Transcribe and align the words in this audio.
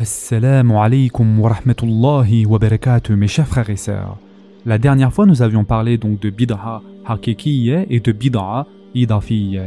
Assalamu 0.00 0.78
alaikum 0.78 1.38
wa 1.40 1.50
rahmatullahi 1.50 2.46
wa 2.46 2.58
barakatuh, 2.58 3.16
mes 3.16 3.28
chers 3.28 3.46
frères 3.46 3.68
et 3.68 3.76
sœurs. 3.76 4.16
La 4.64 4.78
dernière 4.78 5.12
fois, 5.12 5.26
nous 5.26 5.42
avions 5.42 5.64
parlé 5.64 5.98
donc 5.98 6.20
de 6.20 6.30
bid'a 6.30 6.80
hakikiyya 7.04 7.84
et 7.90 8.00
de 8.00 8.10
bid'a 8.10 8.66
idafiyya. 8.94 9.62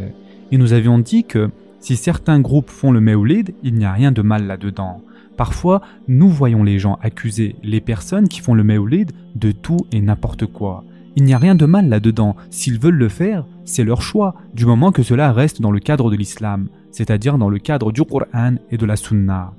Et 0.52 0.58
nous 0.58 0.74
avions 0.74 0.98
dit 0.98 1.24
que 1.24 1.52
si 1.80 1.96
certains 1.96 2.40
groupes 2.40 2.72
font 2.72 2.92
le 2.92 3.00
mawlid, 3.00 3.54
il 3.62 3.76
n'y 3.76 3.86
a 3.86 3.92
rien 3.92 4.12
de 4.12 4.24
mal 4.24 4.48
là-dedans. 4.48 5.02
Parfois, 5.38 5.84
nous 6.08 6.30
voyons 6.30 6.64
les 6.64 6.80
gens 6.80 6.98
accuser 7.04 7.56
les 7.62 7.80
personnes 7.80 8.28
qui 8.28 8.40
font 8.40 8.56
le 8.56 8.64
mawlid 8.64 9.12
de 9.36 9.52
tout 9.52 9.86
et 9.92 10.02
n'importe 10.02 10.48
quoi. 10.48 10.84
Il 11.16 11.26
n'y 11.26 11.36
a 11.36 11.38
rien 11.38 11.54
de 11.54 11.68
mal 11.68 11.90
là-dedans. 11.90 12.36
S'ils 12.50 12.80
veulent 12.80 12.96
le 12.96 13.10
faire, 13.10 13.46
c'est 13.66 13.84
leur 13.84 14.02
choix, 14.02 14.34
du 14.56 14.66
moment 14.66 14.92
que 14.92 15.04
cela 15.04 15.32
reste 15.32 15.62
dans 15.62 15.70
le 15.70 15.80
cadre 15.80 16.10
de 16.10 16.16
l'islam, 16.16 16.70
c'est-à-dire 16.90 17.38
dans 17.38 17.50
le 17.50 17.60
cadre 17.60 17.92
du 17.92 18.04
Qur'an 18.04 18.56
et 18.72 18.78
de 18.78 18.86
la 18.88 18.96
Sunna. 18.96 19.54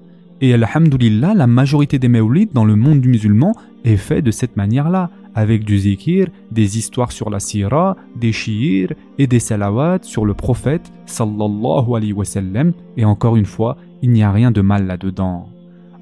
Et 0.44 0.52
alhamdulillah, 0.52 1.32
la 1.32 1.46
majorité 1.46 1.98
des 1.98 2.10
mawlids 2.10 2.50
dans 2.52 2.66
le 2.66 2.76
monde 2.76 3.06
musulman 3.06 3.54
est 3.86 3.96
fait 3.96 4.20
de 4.20 4.30
cette 4.30 4.58
manière-là, 4.58 5.08
avec 5.34 5.64
du 5.64 5.78
zikir, 5.78 6.26
des 6.50 6.76
histoires 6.76 7.12
sur 7.12 7.30
la 7.30 7.40
sira, 7.40 7.96
des 8.14 8.30
shi'ir 8.30 8.92
et 9.16 9.26
des 9.26 9.38
salawats 9.38 10.00
sur 10.02 10.26
le 10.26 10.34
prophète 10.34 10.92
sallallahu 11.06 11.94
alayhi 11.96 12.12
wa 12.12 12.26
sallam, 12.26 12.74
et 12.98 13.06
encore 13.06 13.36
une 13.36 13.46
fois, 13.46 13.78
il 14.02 14.10
n'y 14.10 14.22
a 14.22 14.30
rien 14.30 14.50
de 14.50 14.60
mal 14.60 14.86
là-dedans. 14.86 15.48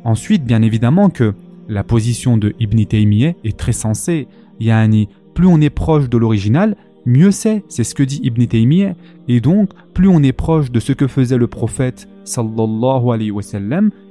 Ensuite, 0.02 0.44
bien 0.44 0.62
évidemment 0.62 1.08
que 1.08 1.34
la 1.68 1.84
position 1.84 2.36
de 2.36 2.52
Ibn 2.58 2.82
Taymiyyah 2.82 3.34
est 3.44 3.56
très 3.56 3.70
sensée, 3.70 4.26
yani 4.58 5.08
plus 5.34 5.46
on 5.46 5.60
est 5.60 5.70
proche 5.70 6.08
de 6.08 6.18
l'original, 6.18 6.74
mieux 7.06 7.30
c'est, 7.30 7.64
c'est 7.68 7.84
ce 7.84 7.94
que 7.94 8.02
dit 8.02 8.20
Ibn 8.22 8.44
Taymiyyah, 8.44 8.94
et 9.28 9.40
donc 9.40 9.70
plus 9.94 10.08
on 10.08 10.22
est 10.22 10.32
proche 10.32 10.70
de 10.70 10.80
ce 10.80 10.92
que 10.92 11.06
faisait 11.06 11.38
le 11.38 11.46
prophète 11.46 12.08
sallallahu 12.24 13.10
alayhi 13.12 13.30
wa 13.30 13.42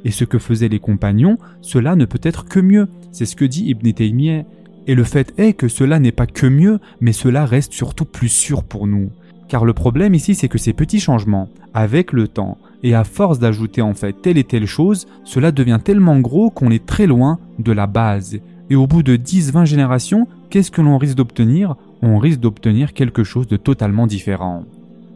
et 0.05 0.11
ce 0.11 0.25
que 0.25 0.39
faisaient 0.39 0.67
les 0.67 0.79
compagnons, 0.79 1.37
cela 1.61 1.95
ne 1.95 2.05
peut 2.05 2.19
être 2.23 2.45
que 2.45 2.59
mieux, 2.59 2.87
c'est 3.11 3.25
ce 3.25 3.35
que 3.35 3.45
dit 3.45 3.65
Ibn 3.67 3.91
Taymiyyah. 3.91 4.43
Et 4.87 4.95
le 4.95 5.03
fait 5.03 5.33
est 5.37 5.53
que 5.53 5.67
cela 5.67 5.99
n'est 5.99 6.11
pas 6.11 6.25
que 6.25 6.47
mieux, 6.47 6.79
mais 6.99 7.13
cela 7.13 7.45
reste 7.45 7.73
surtout 7.73 8.05
plus 8.05 8.29
sûr 8.29 8.63
pour 8.63 8.87
nous. 8.87 9.11
Car 9.47 9.65
le 9.65 9.73
problème 9.73 10.15
ici, 10.15 10.33
c'est 10.33 10.47
que 10.47 10.57
ces 10.57 10.73
petits 10.73 10.99
changements, 10.99 11.49
avec 11.73 12.13
le 12.13 12.27
temps, 12.27 12.57
et 12.83 12.95
à 12.95 13.03
force 13.03 13.37
d'ajouter 13.37 13.81
en 13.81 13.93
fait 13.93 14.13
telle 14.21 14.37
et 14.37 14.43
telle 14.43 14.65
chose, 14.65 15.07
cela 15.23 15.51
devient 15.51 15.79
tellement 15.83 16.19
gros 16.19 16.49
qu'on 16.49 16.71
est 16.71 16.85
très 16.85 17.05
loin 17.05 17.37
de 17.59 17.71
la 17.71 17.85
base. 17.85 18.39
Et 18.69 18.75
au 18.75 18.87
bout 18.87 19.03
de 19.03 19.17
10-20 19.17 19.65
générations, 19.65 20.27
qu'est-ce 20.49 20.71
que 20.71 20.81
l'on 20.81 20.97
risque 20.97 21.17
d'obtenir? 21.17 21.75
On 22.03 22.17
risque 22.17 22.39
d'obtenir 22.39 22.93
quelque 22.93 23.23
chose 23.23 23.47
de 23.47 23.57
totalement 23.57 24.07
différent. 24.07 24.65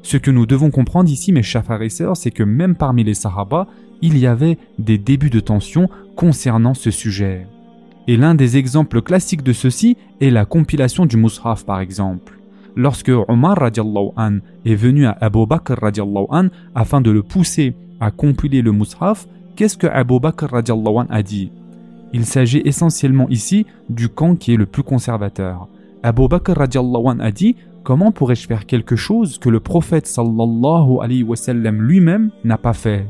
Ce 0.03 0.17
que 0.17 0.29
nous 0.29 0.45
devons 0.45 0.69
comprendre 0.69 1.09
ici, 1.09 1.31
mes 1.31 1.41
chers 1.41 1.63
c'est 2.13 2.31
que 2.31 2.43
même 2.43 2.75
parmi 2.75 3.03
les 3.03 3.15
Sahaba, 3.15 3.67
il 4.03 4.19
y 4.19 4.27
avait 4.27 4.59
des 4.77 4.99
débuts 4.99 5.31
de 5.31 5.39
tension 5.39 5.89
concernant 6.15 6.75
ce 6.75 6.91
sujet. 6.91 7.47
Et 8.07 8.17
l'un 8.17 8.35
des 8.35 8.57
exemples 8.57 9.01
classiques 9.01 9.41
de 9.41 9.51
ceci 9.51 9.97
est 10.21 10.29
la 10.29 10.45
compilation 10.45 11.07
du 11.07 11.17
Mus'haf 11.17 11.65
par 11.65 11.79
exemple. 11.79 12.37
Lorsque 12.75 13.09
Omar 13.27 13.57
an 14.17 14.37
est 14.65 14.75
venu 14.75 15.07
à 15.07 15.17
Abu 15.21 15.47
Bakr 15.47 15.79
an 16.29 16.47
afin 16.75 17.01
de 17.01 17.09
le 17.09 17.23
pousser 17.23 17.73
à 17.99 18.11
compiler 18.11 18.61
le 18.61 18.73
Mus'haf, 18.73 19.25
qu'est-ce 19.55 19.77
que 19.77 19.87
Abu 19.87 20.19
Bakr 20.19 20.53
an 20.53 21.05
a 21.09 21.23
dit? 21.23 21.51
Il 22.13 22.25
s'agit 22.25 22.61
essentiellement 22.63 23.27
ici 23.29 23.65
du 23.89 24.07
camp 24.07 24.35
qui 24.35 24.53
est 24.53 24.57
le 24.57 24.67
plus 24.67 24.83
conservateur. 24.83 25.67
Abu 26.03 26.27
Bakr 26.27 26.59
an 26.59 27.19
a 27.19 27.31
dit 27.31 27.55
Comment 27.85 28.11
pourrais-je 28.11 28.47
faire 28.47 28.65
quelque 28.65 28.95
chose 28.95 29.37
que 29.37 29.47
le 29.47 29.59
prophète 29.59 30.07
sallallahu 30.07 30.97
alayhi 31.01 31.21
wa 31.21 31.35
sallam 31.35 31.83
lui-même 31.83 32.31
n'a 32.43 32.57
pas 32.57 32.73
fait? 32.73 33.05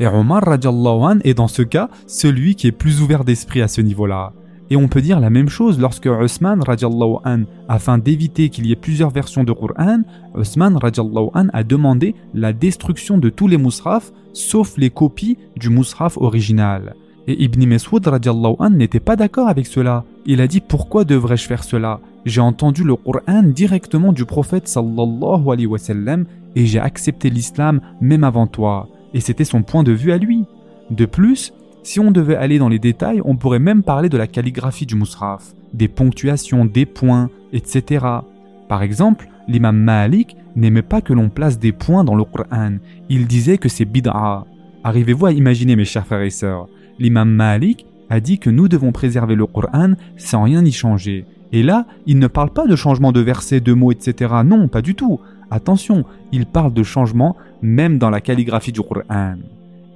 Et 0.00 0.06
Omar 0.06 0.42
radiallahu 0.42 1.20
est 1.22 1.34
dans 1.34 1.48
ce 1.48 1.60
cas 1.60 1.90
celui 2.06 2.54
qui 2.54 2.66
est 2.66 2.72
plus 2.72 3.02
ouvert 3.02 3.24
d'esprit 3.24 3.60
à 3.60 3.68
ce 3.68 3.82
niveau-là. 3.82 4.32
Et 4.70 4.76
on 4.76 4.88
peut 4.88 5.02
dire 5.02 5.20
la 5.20 5.28
même 5.28 5.50
chose 5.50 5.78
lorsque 5.78 6.06
Osman 6.06 6.62
radiallahu 6.62 7.18
an, 7.26 7.42
afin 7.68 7.98
d'éviter 7.98 8.48
qu'il 8.48 8.66
y 8.66 8.72
ait 8.72 8.76
plusieurs 8.76 9.10
versions 9.10 9.44
de 9.44 9.52
Qur'an, 9.52 10.00
Osman 10.34 10.76
radiallahu 10.76 11.28
an 11.34 11.48
a 11.52 11.62
demandé 11.62 12.14
la 12.32 12.54
destruction 12.54 13.18
de 13.18 13.28
tous 13.28 13.48
les 13.48 13.58
musraf 13.58 14.12
sauf 14.32 14.78
les 14.78 14.88
copies 14.88 15.36
du 15.56 15.68
musraf 15.68 16.16
original. 16.16 16.94
Et 17.26 17.44
Ibn 17.44 17.66
Meswoud 17.66 18.06
radiallahu 18.06 18.70
n'était 18.70 18.98
pas 18.98 19.16
d'accord 19.16 19.48
avec 19.48 19.66
cela. 19.66 20.04
Il 20.24 20.40
a 20.40 20.46
dit 20.46 20.60
pourquoi 20.60 21.04
devrais-je 21.04 21.46
faire 21.46 21.64
cela? 21.64 22.00
J'ai 22.26 22.40
entendu 22.40 22.82
le 22.82 22.96
Coran 22.96 23.44
directement 23.44 24.12
du 24.12 24.24
prophète 24.24 24.66
sallallahu 24.66 26.26
et 26.56 26.66
j'ai 26.66 26.80
accepté 26.80 27.30
l'islam 27.30 27.80
même 28.00 28.24
avant 28.24 28.48
toi. 28.48 28.88
Et 29.14 29.20
c'était 29.20 29.44
son 29.44 29.62
point 29.62 29.84
de 29.84 29.92
vue 29.92 30.10
à 30.10 30.18
lui. 30.18 30.44
De 30.90 31.06
plus, 31.06 31.52
si 31.84 32.00
on 32.00 32.10
devait 32.10 32.34
aller 32.34 32.58
dans 32.58 32.68
les 32.68 32.80
détails, 32.80 33.22
on 33.24 33.36
pourrait 33.36 33.60
même 33.60 33.84
parler 33.84 34.08
de 34.08 34.18
la 34.18 34.26
calligraphie 34.26 34.86
du 34.86 34.96
Musraf, 34.96 35.54
des 35.72 35.86
ponctuations, 35.86 36.64
des 36.64 36.84
points, 36.84 37.30
etc. 37.52 38.04
Par 38.68 38.82
exemple, 38.82 39.28
l'imam 39.46 39.76
Malik 39.76 40.36
n'aimait 40.56 40.82
pas 40.82 41.00
que 41.00 41.12
l'on 41.12 41.28
place 41.28 41.60
des 41.60 41.72
points 41.72 42.02
dans 42.02 42.16
le 42.16 42.24
Coran. 42.24 42.78
Il 43.08 43.28
disait 43.28 43.58
que 43.58 43.68
c'est 43.68 43.84
bid'a. 43.84 44.44
Arrivez-vous 44.82 45.26
à 45.26 45.32
imaginer 45.32 45.76
mes 45.76 45.84
chers 45.84 46.06
frères 46.06 46.22
et 46.22 46.30
sœurs 46.30 46.68
L'imam 46.98 47.30
Malik 47.30 47.86
a 48.10 48.18
dit 48.18 48.40
que 48.40 48.50
nous 48.50 48.66
devons 48.66 48.90
préserver 48.90 49.36
le 49.36 49.46
Coran 49.46 49.92
sans 50.16 50.42
rien 50.42 50.64
y 50.64 50.72
changer. 50.72 51.24
Et 51.56 51.62
là, 51.62 51.86
il 52.04 52.18
ne 52.18 52.26
parle 52.26 52.50
pas 52.50 52.66
de 52.66 52.76
changement 52.76 53.12
de 53.12 53.20
versets, 53.20 53.62
de 53.62 53.72
mots, 53.72 53.90
etc. 53.90 54.34
Non, 54.44 54.68
pas 54.68 54.82
du 54.82 54.94
tout. 54.94 55.20
Attention, 55.50 56.04
il 56.30 56.44
parle 56.44 56.74
de 56.74 56.82
changement 56.82 57.34
même 57.62 57.96
dans 57.96 58.10
la 58.10 58.20
calligraphie 58.20 58.72
du 58.72 58.82
Qur'an. 58.82 59.36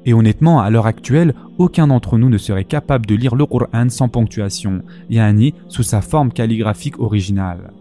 Et 0.07 0.15
honnêtement, 0.15 0.63
à 0.63 0.71
l'heure 0.71 0.87
actuelle, 0.87 1.35
aucun 1.59 1.89
d'entre 1.89 2.17
nous 2.17 2.31
ne 2.31 2.39
serait 2.39 2.65
capable 2.65 3.05
de 3.05 3.15
lire 3.15 3.35
le 3.35 3.45
Qur'an 3.45 3.91
sans 3.91 4.09
ponctuation, 4.09 4.81
yani 5.11 5.53
sous 5.69 5.83
sa 5.83 6.01
forme 6.01 6.33
calligraphique 6.33 6.99
originale. 6.99 7.73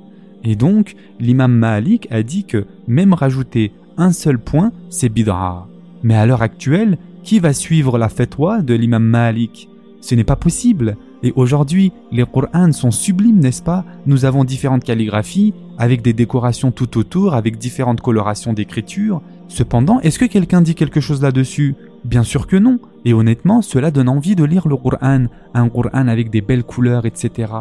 Et 0.43 0.57
donc, 0.57 0.97
l'imam 1.21 1.53
Malik 1.53 2.09
a 2.11 2.21
dit 2.21 2.43
que 2.43 2.65
même 2.85 3.13
rajouter 3.13 3.71
un 3.95 4.11
seul 4.11 4.39
point, 4.39 4.73
c'est 4.89 5.07
bidra. 5.07 5.69
Mais 6.03 6.15
à 6.15 6.25
l'heure 6.25 6.41
actuelle, 6.41 6.97
qui 7.23 7.39
va 7.39 7.53
suivre 7.53 7.97
la 7.97 8.09
fatwa 8.09 8.61
de 8.61 8.73
l'imam 8.73 9.05
Malik? 9.05 9.69
Ce 10.01 10.15
n'est 10.15 10.25
pas 10.25 10.35
possible. 10.35 10.97
Et 11.21 11.33
aujourd'hui, 11.35 11.91
les 12.11 12.25
Qur'ans 12.25 12.71
sont 12.71 12.91
sublimes, 12.91 13.39
n'est-ce 13.39 13.61
pas? 13.61 13.83
Nous 14.05 14.25
avons 14.25 14.43
différentes 14.43 14.83
calligraphies, 14.83 15.53
avec 15.77 16.01
des 16.01 16.13
décorations 16.13 16.71
tout 16.71 16.97
autour, 16.97 17.33
avec 17.33 17.57
différentes 17.57 18.01
colorations 18.01 18.53
d'écriture. 18.53 19.21
Cependant, 19.47 19.99
est-ce 19.99 20.19
que 20.19 20.25
quelqu'un 20.25 20.61
dit 20.61 20.75
quelque 20.75 21.01
chose 21.01 21.21
là-dessus? 21.21 21.75
Bien 22.05 22.23
sûr 22.23 22.47
que 22.47 22.55
non. 22.55 22.79
Et 23.03 23.13
honnêtement, 23.13 23.61
cela 23.61 23.91
donne 23.91 24.07
envie 24.07 24.35
de 24.35 24.45
lire 24.45 24.67
le 24.67 24.77
Qur'an, 24.77 25.25
un 25.53 25.69
Qur'an 25.69 26.07
avec 26.07 26.29
des 26.29 26.41
belles 26.41 26.63
couleurs, 26.63 27.05
etc. 27.05 27.51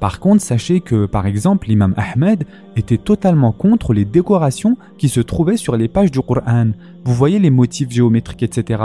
Par 0.00 0.20
contre, 0.20 0.42
sachez 0.42 0.80
que, 0.80 1.06
par 1.06 1.26
exemple, 1.26 1.68
l'imam 1.68 1.94
Ahmed 1.96 2.44
était 2.76 2.96
totalement 2.96 3.52
contre 3.52 3.92
les 3.92 4.04
décorations 4.04 4.76
qui 4.98 5.08
se 5.08 5.20
trouvaient 5.20 5.56
sur 5.56 5.76
les 5.76 5.88
pages 5.88 6.10
du 6.10 6.20
Qur'an. 6.20 6.70
Vous 7.04 7.14
voyez 7.14 7.38
les 7.38 7.50
motifs 7.50 7.90
géométriques, 7.90 8.42
etc. 8.42 8.82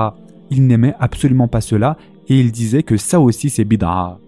Il 0.49 0.67
n'aimait 0.67 0.95
absolument 0.99 1.47
pas 1.47 1.61
cela 1.61 1.97
et 2.27 2.39
il 2.39 2.51
disait 2.51 2.83
que 2.83 2.97
ça 2.97 3.19
aussi 3.19 3.49
c'est 3.49 3.65
bid'a. 3.65 4.19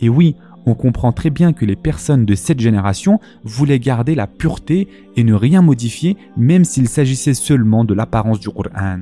Et 0.00 0.08
oui, 0.08 0.36
on 0.66 0.74
comprend 0.74 1.12
très 1.12 1.30
bien 1.30 1.52
que 1.52 1.64
les 1.64 1.76
personnes 1.76 2.26
de 2.26 2.34
cette 2.34 2.60
génération 2.60 3.20
voulaient 3.44 3.78
garder 3.78 4.14
la 4.14 4.26
pureté 4.26 4.88
et 5.16 5.24
ne 5.24 5.34
rien 5.34 5.62
modifier 5.62 6.16
même 6.36 6.64
s'il 6.64 6.88
s'agissait 6.88 7.34
seulement 7.34 7.84
de 7.84 7.94
l'apparence 7.94 8.40
du 8.40 8.48
Qur'an. 8.50 9.00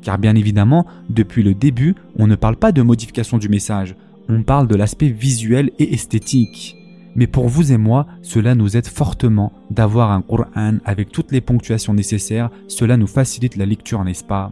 Car 0.00 0.18
bien 0.18 0.34
évidemment, 0.34 0.86
depuis 1.10 1.42
le 1.42 1.54
début, 1.54 1.94
on 2.16 2.26
ne 2.26 2.34
parle 2.34 2.56
pas 2.56 2.72
de 2.72 2.82
modification 2.82 3.38
du 3.38 3.48
message, 3.48 3.94
on 4.28 4.42
parle 4.42 4.66
de 4.66 4.74
l'aspect 4.74 5.10
visuel 5.10 5.70
et 5.78 5.92
esthétique. 5.94 6.76
Mais 7.14 7.26
pour 7.26 7.48
vous 7.48 7.72
et 7.72 7.76
moi, 7.76 8.06
cela 8.22 8.54
nous 8.54 8.76
aide 8.76 8.86
fortement 8.86 9.52
d'avoir 9.70 10.10
un 10.10 10.22
Qur'an 10.22 10.78
avec 10.86 11.12
toutes 11.12 11.30
les 11.30 11.42
ponctuations 11.42 11.92
nécessaires, 11.92 12.50
cela 12.68 12.96
nous 12.96 13.06
facilite 13.06 13.56
la 13.56 13.66
lecture, 13.66 14.02
n'est-ce 14.02 14.24
pas? 14.24 14.50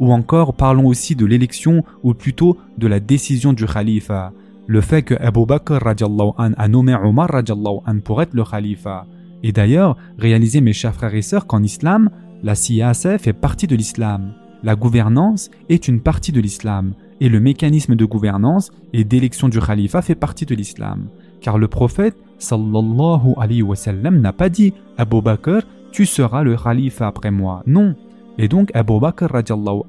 Ou 0.00 0.12
encore 0.12 0.54
parlons 0.54 0.86
aussi 0.86 1.14
de 1.16 1.26
l'élection 1.26 1.84
ou 2.02 2.14
plutôt 2.14 2.56
de 2.78 2.86
la 2.86 3.00
décision 3.00 3.52
du 3.52 3.66
khalifa. 3.66 4.32
Le 4.66 4.80
fait 4.80 5.02
que 5.02 5.14
Abu 5.14 5.46
Bakr 5.46 5.78
an 6.38 6.52
a 6.56 6.68
nommé 6.68 6.94
Omar 6.94 7.30
an 7.34 7.98
pour 8.04 8.22
être 8.22 8.34
le 8.34 8.44
khalifa. 8.44 9.06
Et 9.42 9.52
d'ailleurs, 9.52 9.96
réalisez 10.18 10.60
mes 10.60 10.72
chers 10.72 10.94
frères 10.94 11.14
et 11.14 11.22
sœurs 11.22 11.46
qu'en 11.46 11.62
islam, 11.62 12.10
la 12.42 12.54
siyasa 12.54 13.18
fait 13.18 13.32
partie 13.32 13.66
de 13.66 13.76
l'islam. 13.76 14.32
La 14.62 14.74
gouvernance 14.74 15.50
est 15.68 15.86
une 15.86 16.00
partie 16.00 16.32
de 16.32 16.40
l'islam. 16.40 16.94
Et 17.20 17.28
le 17.28 17.40
mécanisme 17.40 17.94
de 17.94 18.04
gouvernance 18.04 18.72
et 18.92 19.04
d'élection 19.04 19.48
du 19.48 19.60
khalifa 19.60 20.02
fait 20.02 20.14
partie 20.14 20.46
de 20.46 20.54
l'islam. 20.54 21.06
Car 21.40 21.58
le 21.58 21.68
prophète 21.68 22.16
sallallahu 22.38 23.34
alayhi 23.38 23.62
wa 23.62 23.76
sallam 23.76 24.20
n'a 24.20 24.32
pas 24.32 24.48
dit 24.48 24.74
Abu 24.98 25.22
Bakr, 25.22 25.60
tu 25.92 26.04
seras 26.06 26.42
le 26.42 26.56
khalifa 26.56 27.06
après 27.06 27.30
moi. 27.30 27.62
Non, 27.66 27.94
et 28.38 28.48
donc 28.48 28.70
Abu 28.74 28.98
Bakr 29.00 29.34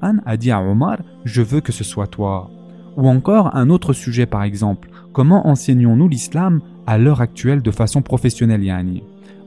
an 0.02 0.16
a 0.24 0.36
dit 0.36 0.50
à 0.50 0.62
Omar 0.62 0.98
Je 1.24 1.42
veux 1.42 1.60
que 1.60 1.72
ce 1.72 1.84
soit 1.84 2.06
toi. 2.06 2.50
Ou 2.96 3.08
encore 3.08 3.54
un 3.54 3.70
autre 3.70 3.92
sujet 3.92 4.26
par 4.26 4.42
exemple 4.42 4.88
Comment 5.12 5.46
enseignons-nous 5.46 6.08
l'islam 6.08 6.60
à 6.86 6.98
l'heure 6.98 7.20
actuelle 7.20 7.62
de 7.62 7.70
façon 7.70 8.02
professionnelle 8.02 8.64
yani? 8.64 9.02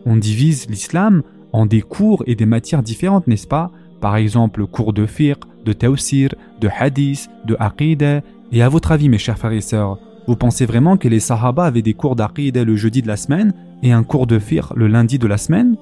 On 0.05 0.15
divise 0.15 0.69
l'islam 0.69 1.23
en 1.53 1.65
des 1.65 1.81
cours 1.81 2.23
et 2.27 2.35
des 2.35 2.45
matières 2.45 2.83
différentes, 2.83 3.27
n'est-ce 3.27 3.47
pas? 3.47 3.71
Par 3.99 4.15
exemple 4.15 4.65
cours 4.65 4.93
de 4.93 5.05
fiqh, 5.05 5.43
de 5.65 5.73
tawsir, 5.73 6.33
de 6.59 6.69
hadith, 6.79 7.29
de 7.45 7.55
aqidah. 7.59 8.21
Et 8.51 8.61
à 8.61 8.69
votre 8.69 8.91
avis, 8.91 9.09
mes 9.09 9.17
chers 9.17 9.37
frères 9.37 9.51
et 9.51 9.61
sœurs, 9.61 9.99
vous 10.27 10.35
pensez 10.35 10.65
vraiment 10.65 10.97
que 10.97 11.07
les 11.07 11.19
sahaba 11.19 11.65
avaient 11.65 11.81
des 11.81 11.93
cours 11.93 12.15
d'aqidah 12.15 12.63
le 12.63 12.75
jeudi 12.75 13.01
de 13.01 13.07
la 13.07 13.17
semaine 13.17 13.53
et 13.83 13.91
un 13.91 14.03
cours 14.03 14.27
de 14.27 14.39
fiqh 14.39 14.73
le 14.75 14.87
lundi 14.87 15.19
de 15.19 15.27
la 15.27 15.37
semaine? 15.37 15.75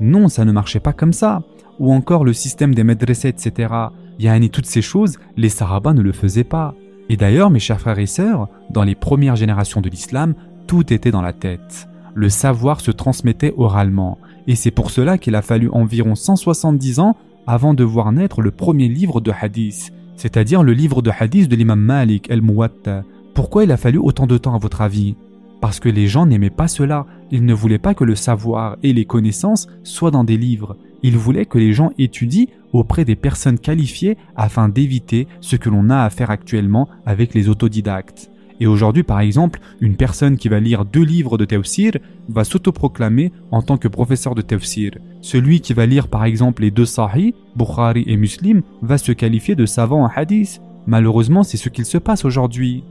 Non, 0.00 0.28
ça 0.28 0.44
ne 0.44 0.52
marchait 0.52 0.80
pas 0.80 0.92
comme 0.92 1.12
ça. 1.12 1.42
Ou 1.78 1.92
encore 1.92 2.24
le 2.24 2.32
système 2.32 2.74
des 2.74 2.84
madrasas, 2.84 3.28
etc. 3.28 3.74
Yani 4.18 4.50
toutes 4.50 4.66
ces 4.66 4.82
choses, 4.82 5.18
les 5.36 5.48
sahaba 5.48 5.92
ne 5.92 6.02
le 6.02 6.12
faisaient 6.12 6.44
pas. 6.44 6.74
Et 7.08 7.16
d'ailleurs, 7.16 7.50
mes 7.50 7.60
chers 7.60 7.80
frères 7.80 7.98
et 7.98 8.06
sœurs, 8.06 8.48
dans 8.70 8.82
les 8.82 8.94
premières 8.94 9.36
générations 9.36 9.80
de 9.80 9.88
l'islam, 9.88 10.34
tout 10.66 10.92
était 10.92 11.10
dans 11.10 11.22
la 11.22 11.32
tête. 11.32 11.88
Le 12.14 12.28
savoir 12.28 12.80
se 12.80 12.90
transmettait 12.90 13.54
oralement. 13.56 14.18
Et 14.46 14.54
c'est 14.54 14.70
pour 14.70 14.90
cela 14.90 15.18
qu'il 15.18 15.34
a 15.34 15.42
fallu 15.42 15.68
environ 15.70 16.14
170 16.14 16.98
ans 16.98 17.16
avant 17.46 17.74
de 17.74 17.84
voir 17.84 18.10
naître 18.10 18.42
le 18.42 18.50
premier 18.50 18.88
livre 18.88 19.20
de 19.20 19.32
hadith, 19.38 19.92
c'est-à-dire 20.16 20.62
le 20.62 20.72
livre 20.72 21.02
de 21.02 21.12
hadith 21.16 21.48
de 21.48 21.56
l'imam 21.56 21.80
Malik 21.80 22.28
el-Muwatta. 22.30 23.04
Pourquoi 23.34 23.64
il 23.64 23.70
a 23.70 23.76
fallu 23.76 23.98
autant 23.98 24.26
de 24.26 24.38
temps 24.38 24.54
à 24.54 24.58
votre 24.58 24.80
avis? 24.80 25.14
Parce 25.60 25.78
que 25.78 25.88
les 25.88 26.06
gens 26.06 26.26
n'aimaient 26.26 26.50
pas 26.50 26.68
cela, 26.68 27.06
ils 27.30 27.44
ne 27.44 27.54
voulaient 27.54 27.78
pas 27.78 27.94
que 27.94 28.04
le 28.04 28.14
savoir 28.14 28.76
et 28.82 28.92
les 28.92 29.04
connaissances 29.04 29.66
soient 29.82 30.10
dans 30.10 30.24
des 30.24 30.36
livres, 30.36 30.76
ils 31.02 31.16
voulaient 31.16 31.46
que 31.46 31.58
les 31.58 31.72
gens 31.72 31.92
étudient 31.98 32.46
auprès 32.72 33.04
des 33.04 33.16
personnes 33.16 33.58
qualifiées 33.58 34.16
afin 34.34 34.68
d'éviter 34.68 35.28
ce 35.40 35.56
que 35.56 35.68
l'on 35.68 35.90
a 35.90 36.02
à 36.02 36.10
faire 36.10 36.30
actuellement 36.30 36.88
avec 37.04 37.34
les 37.34 37.48
autodidactes. 37.48 38.30
Et 38.58 38.66
aujourd'hui, 38.66 39.02
par 39.02 39.20
exemple, 39.20 39.60
une 39.80 39.96
personne 39.96 40.36
qui 40.36 40.48
va 40.48 40.60
lire 40.60 40.84
deux 40.84 41.04
livres 41.04 41.36
de 41.36 41.44
tafsir 41.44 41.92
va 42.28 42.42
s'autoproclamer 42.42 43.30
en 43.50 43.60
tant 43.62 43.76
que 43.76 43.88
professeur 43.88 44.34
de 44.34 44.42
tafsir. 44.42 44.92
Celui 45.20 45.60
qui 45.60 45.74
va 45.74 45.84
lire 45.84 46.08
par 46.08 46.24
exemple 46.24 46.62
les 46.62 46.70
deux 46.70 46.86
sahih, 46.86 47.34
Bukhari 47.54 48.04
et 48.06 48.16
Muslim, 48.16 48.62
va 48.80 48.96
se 48.96 49.12
qualifier 49.12 49.54
de 49.54 49.66
savant 49.66 50.04
en 50.04 50.08
hadith. 50.08 50.60
Malheureusement, 50.86 51.42
c'est 51.42 51.58
ce 51.58 51.68
qu'il 51.68 51.84
se 51.84 51.98
passe 51.98 52.24
aujourd'hui. 52.24 52.82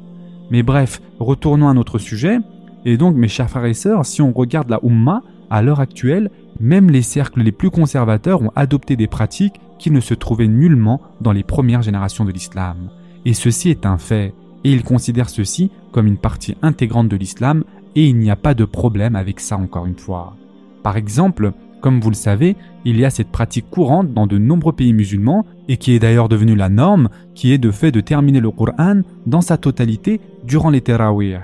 Mais 0.52 0.62
bref, 0.62 1.02
retournons 1.20 1.68
à 1.68 1.74
notre 1.74 1.98
sujet. 1.98 2.38
Et 2.86 2.98
donc, 2.98 3.16
mes 3.16 3.28
chers 3.28 3.50
frères 3.50 3.66
et 3.66 3.74
sœurs, 3.74 4.06
si 4.06 4.22
on 4.22 4.32
regarde 4.32 4.70
la 4.70 4.80
Ummah, 4.84 5.24
à 5.50 5.62
l'heure 5.62 5.80
actuelle, 5.80 6.30
même 6.60 6.90
les 6.90 7.02
cercles 7.02 7.42
les 7.42 7.52
plus 7.52 7.70
conservateurs 7.70 8.42
ont 8.42 8.52
adopté 8.56 8.96
des 8.96 9.08
pratiques 9.08 9.60
qui 9.80 9.92
ne 9.92 10.00
se 10.00 10.14
trouvaient 10.14 10.48
nullement 10.48 11.02
dans 11.22 11.32
les 11.32 11.44
premières 11.44 11.82
générations 11.82 12.26
de 12.26 12.32
l'islam. 12.32 12.90
Et 13.26 13.34
ceci 13.34 13.70
est 13.70 13.86
un 13.86 13.98
fait 13.98 14.34
et 14.64 14.72
il 14.72 14.84
considère 14.84 15.30
ceci 15.30 15.72
comme 15.92 16.08
une 16.08 16.18
partie 16.18 16.56
intégrante 16.62 17.10
de 17.10 17.16
l'islam 17.16 17.64
et 17.96 18.08
il 18.08 18.18
n'y 18.18 18.32
a 18.32 18.36
pas 18.36 18.54
de 18.54 18.66
problème 18.66 19.16
avec 19.16 19.40
ça 19.40 19.58
encore 19.58 19.86
une 19.86 19.98
fois. 19.98 20.36
Par 20.84 20.98
exemple, 20.98 21.52
comme 21.82 22.00
vous 22.00 22.10
le 22.10 22.16
savez, 22.16 22.56
il 22.84 23.00
y 23.00 23.06
a 23.06 23.10
cette 23.10 23.32
pratique 23.32 23.70
courante 23.70 24.14
dans 24.14 24.28
de 24.28 24.38
nombreux 24.38 24.74
pays 24.74 24.94
musulmans 24.94 25.46
et 25.68 25.78
qui 25.78 25.94
est 25.94 26.00
d'ailleurs 26.00 26.30
devenue 26.30 26.56
la 26.56 26.70
norme, 26.70 27.10
qui 27.36 27.52
est 27.52 27.58
de 27.58 27.72
fait 27.72 27.92
de 27.92 28.02
terminer 28.02 28.40
le 28.40 28.52
Coran 28.52 29.02
dans 29.26 29.42
sa 29.42 29.58
totalité 29.58 30.20
durant 30.44 30.70
les 30.70 30.82
Terawih. 30.82 31.38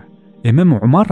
Et 0.44 0.52
même 0.52 0.78
Omar 0.82 1.06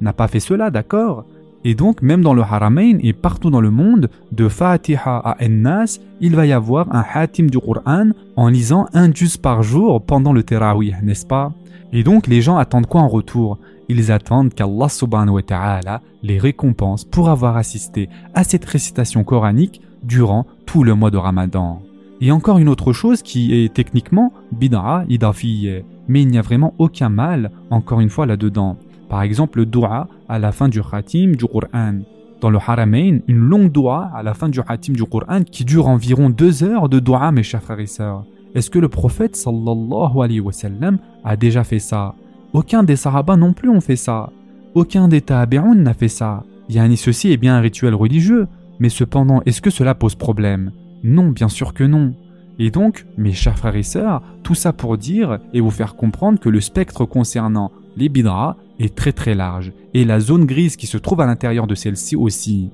n'a 0.00 0.12
pas 0.12 0.28
fait 0.28 0.40
cela, 0.40 0.70
d'accord? 0.70 1.24
Et 1.62 1.74
donc, 1.74 2.00
même 2.00 2.22
dans 2.22 2.32
le 2.32 2.40
Haramain 2.40 2.98
et 3.02 3.12
partout 3.12 3.50
dans 3.50 3.60
le 3.60 3.70
monde, 3.70 4.08
de 4.32 4.48
Fatiha 4.48 5.18
à 5.18 5.36
Ennas, 5.44 6.00
il 6.20 6.34
va 6.34 6.46
y 6.46 6.52
avoir 6.52 6.94
un 6.94 7.04
hatim 7.12 7.50
du 7.50 7.58
Qur'an 7.58 8.10
en 8.36 8.48
lisant 8.48 8.86
un 8.94 9.12
juz 9.12 9.36
par 9.36 9.62
jour 9.62 10.00
pendant 10.02 10.32
le 10.32 10.42
Terawih, 10.42 10.94
n'est-ce 11.02 11.26
pas? 11.26 11.52
Et 11.92 12.02
donc, 12.02 12.28
les 12.28 12.40
gens 12.40 12.56
attendent 12.56 12.86
quoi 12.86 13.02
en 13.02 13.08
retour? 13.08 13.58
Ils 13.88 14.10
attendent 14.10 14.54
qu'Allah 14.54 14.88
subhanahu 14.88 15.34
wa 15.34 15.42
ta'ala 15.42 16.00
les 16.22 16.38
récompense 16.38 17.04
pour 17.04 17.28
avoir 17.28 17.56
assisté 17.56 18.08
à 18.34 18.44
cette 18.44 18.64
récitation 18.64 19.24
coranique 19.24 19.82
durant 20.02 20.46
tout 20.64 20.82
le 20.84 20.94
mois 20.94 21.10
de 21.10 21.18
Ramadan. 21.18 21.82
Et 22.20 22.32
encore 22.32 22.58
une 22.58 22.68
autre 22.68 22.92
chose 22.92 23.22
qui 23.22 23.54
est 23.54 23.72
techniquement 23.72 24.32
bid'a 24.52 25.04
idafi, 25.08 25.68
mais 26.06 26.22
il 26.22 26.28
n'y 26.28 26.38
a 26.38 26.42
vraiment 26.42 26.74
aucun 26.78 27.08
mal, 27.08 27.50
encore 27.70 28.00
une 28.00 28.10
fois, 28.10 28.26
là-dedans. 28.26 28.76
Par 29.08 29.22
exemple, 29.22 29.58
le 29.58 29.66
dua 29.66 30.06
à 30.28 30.38
la 30.38 30.52
fin 30.52 30.68
du 30.68 30.82
khatim 30.82 31.34
du 31.34 31.46
Qur'an. 31.46 32.00
Dans 32.40 32.50
le 32.50 32.58
Haramain, 32.58 33.18
une 33.26 33.38
longue 33.38 33.72
dua 33.72 34.10
à 34.14 34.22
la 34.22 34.34
fin 34.34 34.48
du 34.48 34.62
khatim 34.62 34.94
du 34.94 35.04
Qur'an 35.04 35.42
qui 35.42 35.64
dure 35.64 35.88
environ 35.88 36.30
deux 36.30 36.62
heures 36.62 36.88
de 36.88 37.00
dua, 37.00 37.32
mes 37.32 37.42
chers 37.42 37.62
frères 37.62 37.80
et 37.80 37.86
sœurs. 37.86 38.24
Est-ce 38.54 38.70
que 38.70 38.78
le 38.78 38.88
prophète 38.88 39.36
sallallahu 39.36 40.20
alayhi 40.22 40.40
wa 40.40 40.52
sallam 40.52 40.98
a 41.24 41.36
déjà 41.36 41.64
fait 41.64 41.78
ça? 41.78 42.14
Aucun 42.52 42.82
des 42.82 42.96
sahaba 42.96 43.36
non 43.36 43.52
plus 43.52 43.68
ont 43.68 43.80
fait 43.80 43.96
ça. 43.96 44.30
Aucun 44.74 45.08
des 45.08 45.20
tabi'un 45.20 45.74
n'a 45.74 45.94
fait 45.94 46.08
ça. 46.08 46.44
Yani 46.68 46.96
ceci 46.96 47.32
est 47.32 47.36
bien 47.36 47.56
un 47.56 47.60
rituel 47.60 47.94
religieux, 47.94 48.46
mais 48.78 48.88
cependant, 48.88 49.42
est-ce 49.46 49.60
que 49.60 49.70
cela 49.70 49.94
pose 49.94 50.14
problème? 50.14 50.72
Non, 51.02 51.28
bien 51.28 51.48
sûr 51.48 51.74
que 51.74 51.84
non. 51.84 52.14
Et 52.58 52.70
donc, 52.70 53.06
mes 53.16 53.32
chers 53.32 53.58
frères 53.58 53.76
et 53.76 53.82
sœurs, 53.82 54.22
tout 54.42 54.54
ça 54.54 54.72
pour 54.72 54.98
dire 54.98 55.38
et 55.54 55.60
vous 55.60 55.70
faire 55.70 55.96
comprendre 55.96 56.38
que 56.38 56.48
le 56.48 56.60
spectre 56.60 57.06
concernant 57.06 57.72
les 57.96 58.08
bidras 58.08 58.56
est 58.78 58.94
très 58.94 59.12
très 59.12 59.34
large 59.34 59.72
et 59.94 60.04
la 60.04 60.20
zone 60.20 60.44
grise 60.44 60.76
qui 60.76 60.86
se 60.86 60.98
trouve 60.98 61.20
à 61.20 61.26
l'intérieur 61.26 61.66
de 61.66 61.74
celle-ci 61.74 62.16
aussi. 62.16 62.70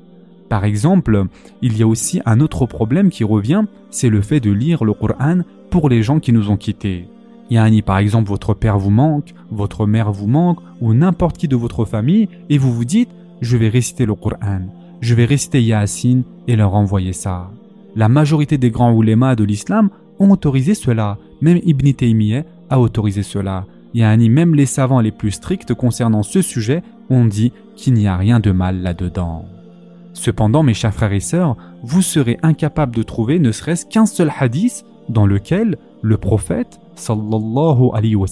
Par 0.48 0.64
exemple, 0.64 1.24
il 1.62 1.76
y 1.76 1.82
a 1.82 1.86
aussi 1.86 2.20
un 2.24 2.40
autre 2.40 2.66
problème 2.66 3.10
qui 3.10 3.24
revient, 3.24 3.64
c'est 3.90 4.08
le 4.08 4.20
fait 4.20 4.40
de 4.40 4.50
lire 4.50 4.84
le 4.84 4.92
Coran 4.92 5.40
pour 5.70 5.88
les 5.88 6.02
gens 6.02 6.20
qui 6.20 6.32
nous 6.32 6.50
ont 6.50 6.56
quittés. 6.56 7.08
Yani 7.50 7.82
par 7.82 7.98
exemple 7.98 8.28
votre 8.28 8.54
père 8.54 8.78
vous 8.78 8.90
manque, 8.90 9.34
votre 9.50 9.86
mère 9.86 10.10
vous 10.10 10.26
manque 10.26 10.58
ou 10.80 10.94
n'importe 10.94 11.38
qui 11.38 11.48
de 11.48 11.56
votre 11.56 11.84
famille 11.84 12.28
et 12.50 12.58
vous 12.58 12.72
vous 12.72 12.84
dites 12.84 13.10
je 13.40 13.56
vais 13.56 13.68
réciter 13.68 14.04
le 14.04 14.14
Coran, 14.14 14.62
je 15.00 15.14
vais 15.14 15.26
réciter 15.26 15.62
Yasin 15.62 16.22
et 16.48 16.56
leur 16.56 16.74
envoyer 16.74 17.12
ça. 17.12 17.50
La 17.96 18.08
majorité 18.08 18.58
des 18.58 18.70
grands 18.70 18.92
oulémas 18.92 19.34
de 19.34 19.42
l'islam 19.42 19.90
ont 20.20 20.30
autorisé 20.30 20.74
cela, 20.74 21.18
même 21.40 21.60
Ibn 21.64 21.92
Taymiyyah 21.92 22.44
a 22.70 22.78
autorisé 22.78 23.22
cela 23.22 23.64
yani 23.96 24.28
même 24.28 24.54
les 24.54 24.66
savants 24.66 25.00
les 25.00 25.10
plus 25.10 25.32
stricts 25.32 25.74
concernant 25.74 26.22
ce 26.22 26.42
sujet 26.42 26.82
ont 27.08 27.24
dit 27.24 27.52
qu'il 27.74 27.94
n'y 27.94 28.06
a 28.06 28.16
rien 28.16 28.40
de 28.40 28.52
mal 28.52 28.82
là-dedans. 28.82 29.46
Cependant, 30.12 30.62
mes 30.62 30.74
chers 30.74 30.94
frères 30.94 31.12
et 31.12 31.20
sœurs, 31.20 31.56
vous 31.82 32.02
serez 32.02 32.38
incapables 32.42 32.94
de 32.94 33.02
trouver 33.02 33.38
ne 33.38 33.52
serait-ce 33.52 33.86
qu'un 33.86 34.06
seul 34.06 34.30
hadith 34.38 34.84
dans 35.08 35.26
lequel 35.26 35.78
le 36.02 36.16
prophète 36.18 36.78
sallallahu 36.94 37.90
alayhi 37.94 38.16
wa 38.16 38.26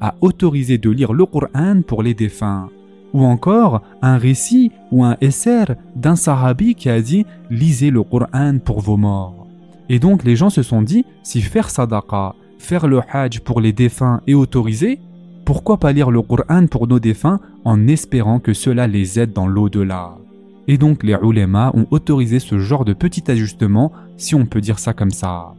a 0.00 0.14
autorisé 0.20 0.78
de 0.78 0.90
lire 0.90 1.12
le 1.12 1.26
Coran 1.26 1.82
pour 1.86 2.02
les 2.02 2.14
défunts. 2.14 2.68
Ou 3.14 3.24
encore 3.24 3.82
un 4.02 4.18
récit 4.18 4.70
ou 4.92 5.04
un 5.04 5.16
essai 5.20 5.64
d'un 5.96 6.16
sahabi 6.16 6.74
qui 6.74 6.88
a 6.90 7.00
dit 7.00 7.24
lisez 7.50 7.90
le 7.90 8.02
Coran 8.02 8.58
pour 8.64 8.80
vos 8.80 8.96
morts. 8.96 9.46
Et 9.88 9.98
donc 9.98 10.24
les 10.24 10.36
gens 10.36 10.50
se 10.50 10.62
sont 10.62 10.82
dit 10.82 11.04
si 11.22 11.40
faire 11.40 11.70
sadaqa 11.70 12.34
faire 12.58 12.86
le 12.86 13.00
hajj 13.10 13.40
pour 13.40 13.60
les 13.60 13.72
défunts 13.72 14.20
est 14.26 14.34
autorisé, 14.34 15.00
pourquoi 15.44 15.78
pas 15.78 15.92
lire 15.92 16.10
le 16.10 16.20
Coran 16.20 16.66
pour 16.66 16.86
nos 16.86 16.98
défunts 16.98 17.40
en 17.64 17.88
espérant 17.88 18.38
que 18.40 18.52
cela 18.52 18.86
les 18.86 19.18
aide 19.18 19.32
dans 19.32 19.46
l'au-delà? 19.46 20.18
Et 20.66 20.76
donc 20.76 21.02
les 21.02 21.16
ulémas 21.22 21.70
ont 21.72 21.86
autorisé 21.90 22.38
ce 22.40 22.58
genre 22.58 22.84
de 22.84 22.92
petit 22.92 23.30
ajustement, 23.30 23.90
si 24.18 24.34
on 24.34 24.44
peut 24.44 24.60
dire 24.60 24.78
ça 24.78 24.92
comme 24.92 25.10
ça. 25.10 25.54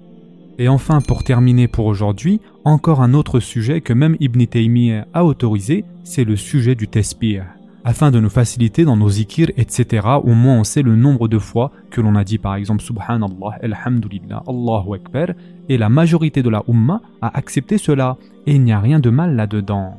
Et 0.59 0.67
enfin, 0.67 0.99
pour 0.99 1.23
terminer 1.23 1.67
pour 1.67 1.85
aujourd'hui, 1.85 2.41
encore 2.65 3.01
un 3.01 3.13
autre 3.13 3.39
sujet 3.39 3.79
que 3.81 3.93
même 3.93 4.17
Ibn 4.19 4.45
Taymiyyah 4.45 5.07
a 5.13 5.23
autorisé, 5.23 5.85
c'est 6.03 6.25
le 6.25 6.35
sujet 6.35 6.75
du 6.75 6.87
tesbih 6.87 7.39
afin 7.85 8.11
de 8.11 8.19
nous 8.19 8.29
faciliter 8.29 8.83
dans 8.83 8.97
nos 8.97 9.09
zikir, 9.09 9.49
etc. 9.57 10.05
Au 10.23 10.33
moins 10.33 10.59
on 10.59 10.63
sait 10.63 10.81
le 10.81 10.95
nombre 10.95 11.27
de 11.27 11.39
fois 11.39 11.71
que 11.89 12.01
l'on 12.01 12.15
a 12.15 12.23
dit 12.23 12.37
par 12.37 12.55
exemple 12.55 12.83
Subhanallah, 12.83 13.57
Alhamdulillah, 13.63 14.43
Allahu 14.47 14.95
Akbar, 14.95 15.27
et 15.69 15.77
la 15.77 15.89
majorité 15.89 16.43
de 16.43 16.49
la 16.49 16.63
Ummah 16.67 17.01
a 17.21 17.35
accepté 17.37 17.77
cela, 17.77 18.17
et 18.45 18.55
il 18.55 18.63
n'y 18.63 18.73
a 18.73 18.79
rien 18.79 18.99
de 18.99 19.09
mal 19.09 19.35
là-dedans. 19.35 19.95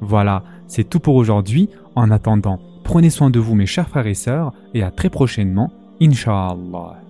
Voilà, 0.00 0.42
c'est 0.66 0.88
tout 0.88 1.00
pour 1.00 1.14
aujourd'hui. 1.14 1.68
En 1.94 2.10
attendant, 2.10 2.58
prenez 2.84 3.10
soin 3.10 3.30
de 3.30 3.38
vous 3.38 3.54
mes 3.54 3.66
chers 3.66 3.88
frères 3.88 4.06
et 4.06 4.14
sœurs, 4.14 4.52
et 4.74 4.82
à 4.82 4.90
très 4.90 5.10
prochainement, 5.10 5.70
Inch'Allah. 6.00 7.01